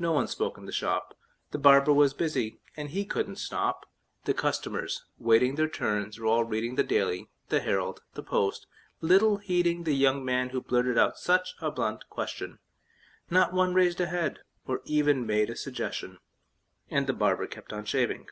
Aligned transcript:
No 0.00 0.10
one 0.10 0.26
spoke 0.26 0.58
in 0.58 0.64
the 0.66 0.72
shop: 0.72 1.16
The 1.52 1.60
barber 1.60 1.92
was 1.92 2.12
busy, 2.12 2.60
and 2.76 2.90
he 2.90 3.04
couldn't 3.04 3.36
stop; 3.36 3.86
The 4.24 4.34
customers, 4.34 5.04
waiting 5.16 5.54
their 5.54 5.68
turns, 5.68 6.18
were 6.18 6.26
all 6.26 6.42
reading 6.42 6.74
The 6.74 6.82
"Daily," 6.82 7.30
the 7.50 7.60
"Herald," 7.60 8.02
the 8.14 8.24
"Post," 8.24 8.66
little 9.00 9.36
heeding 9.36 9.84
The 9.84 9.94
young 9.94 10.24
man 10.24 10.48
who 10.48 10.60
blurted 10.60 10.98
out 10.98 11.18
such 11.18 11.54
a 11.60 11.70
blunt 11.70 12.08
question; 12.10 12.58
Not 13.30 13.52
one 13.52 13.74
raised 13.74 14.00
a 14.00 14.06
head, 14.06 14.40
or 14.66 14.80
even 14.86 15.24
made 15.24 15.48
a 15.50 15.54
suggestion; 15.54 16.18
And 16.90 17.06
the 17.06 17.12
barber 17.12 17.46
kept 17.46 17.72
on 17.72 17.84
shaving. 17.84 18.26